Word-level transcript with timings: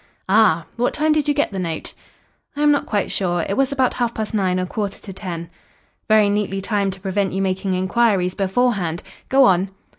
"Ah! 0.27 0.65
What 0.77 0.95
time 0.95 1.11
did 1.11 1.27
you 1.27 1.33
get 1.35 1.51
the 1.51 1.59
note?" 1.59 1.93
"I 2.55 2.63
am 2.63 2.71
not 2.71 2.87
quite 2.87 3.11
sure. 3.11 3.45
It 3.47 3.55
was 3.55 3.71
about 3.71 3.93
half 3.93 4.15
past 4.15 4.33
nine 4.33 4.59
or 4.59 4.65
quarter 4.65 4.97
to 4.99 5.13
ten." 5.13 5.47
"Very 6.07 6.27
neatly 6.27 6.59
timed 6.59 6.93
to 6.93 6.99
prevent 6.99 7.33
you 7.33 7.41
making 7.43 7.75
inquiries 7.75 8.33
beforehand. 8.33 9.03
Go 9.29 9.45
on." 9.45 9.69